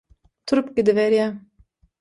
[0.51, 1.37] turup gidiberýär.